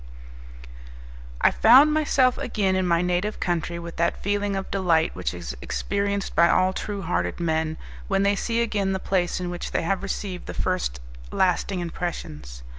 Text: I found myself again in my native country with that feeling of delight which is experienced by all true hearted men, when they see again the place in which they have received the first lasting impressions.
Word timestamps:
I 1.41 1.51
found 1.51 1.93
myself 1.93 2.39
again 2.39 2.75
in 2.75 2.87
my 2.87 3.03
native 3.03 3.39
country 3.39 3.77
with 3.77 3.97
that 3.97 4.19
feeling 4.23 4.55
of 4.55 4.71
delight 4.71 5.15
which 5.15 5.31
is 5.31 5.55
experienced 5.61 6.35
by 6.35 6.49
all 6.49 6.73
true 6.73 7.03
hearted 7.03 7.39
men, 7.39 7.77
when 8.07 8.23
they 8.23 8.35
see 8.35 8.63
again 8.63 8.93
the 8.93 8.99
place 8.99 9.39
in 9.39 9.51
which 9.51 9.69
they 9.73 9.83
have 9.83 10.01
received 10.01 10.47
the 10.47 10.55
first 10.55 10.99
lasting 11.31 11.81
impressions. 11.81 12.63